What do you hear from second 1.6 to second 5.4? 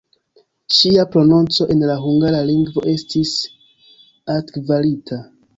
en la hungara lingvo estis altkvalita.